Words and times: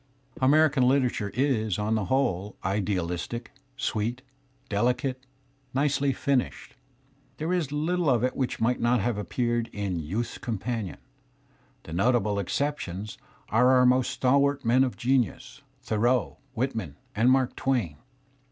[American 0.41 0.81
hterature 0.85 1.29
is 1.35 1.77
on 1.77 1.93
the 1.93 2.05
who 2.05 2.15
le 2.15 2.53
idea 2.65 3.03
ligtici..aEfifit».,deli 3.03 4.89
i 4.89 4.93
cate, 4.93 5.27
nicely 5.75 6.11
finished. 6.11 6.75
There 7.37 7.53
is 7.53 7.67
httle 7.67 8.07
of 8.09 8.23
it 8.23 8.35
which 8.35 8.59
might 8.59 8.79
not 8.79 8.99
have 8.99 9.19
appeared 9.19 9.69
in 9.71 9.97
the 9.97 10.11
YauUCs 10.11 10.41
Companion, 10.41 10.97
The 11.83 11.91
notabL 11.91 12.41
exceptions 12.41 13.19
are 13.49 13.69
our 13.69 13.85
most 13.85 14.09
stalwart 14.09 14.65
men 14.65 14.83
of 14.83 14.97
genius, 14.97 15.61
Thoreaul 15.85 16.37
Whitg 16.57 16.73
iari^ 16.73 16.95
AT^d^ 17.15 17.27
Mark 17.29 17.55
Twain 17.55 17.97